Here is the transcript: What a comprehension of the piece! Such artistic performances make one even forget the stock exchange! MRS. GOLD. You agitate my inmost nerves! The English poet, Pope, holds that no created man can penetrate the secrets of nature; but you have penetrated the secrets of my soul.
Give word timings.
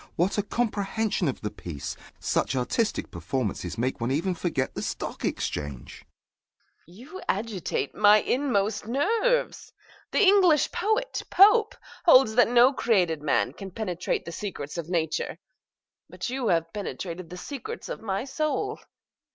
What 0.15 0.39
a 0.39 0.41
comprehension 0.41 1.27
of 1.27 1.41
the 1.41 1.51
piece! 1.51 1.95
Such 2.19 2.55
artistic 2.55 3.11
performances 3.11 3.77
make 3.77 4.01
one 4.01 4.09
even 4.09 4.33
forget 4.33 4.73
the 4.73 4.81
stock 4.81 5.23
exchange! 5.23 5.99
MRS. 5.99 6.01
GOLD. 6.01 6.97
You 6.97 7.21
agitate 7.29 7.93
my 7.93 8.17
inmost 8.21 8.87
nerves! 8.87 9.71
The 10.09 10.23
English 10.25 10.71
poet, 10.71 11.21
Pope, 11.29 11.75
holds 12.03 12.33
that 12.33 12.49
no 12.49 12.73
created 12.73 13.21
man 13.21 13.53
can 13.53 13.69
penetrate 13.69 14.25
the 14.25 14.31
secrets 14.31 14.75
of 14.79 14.89
nature; 14.89 15.37
but 16.09 16.31
you 16.31 16.47
have 16.47 16.73
penetrated 16.73 17.29
the 17.29 17.37
secrets 17.37 17.87
of 17.87 18.01
my 18.01 18.23
soul. 18.25 18.79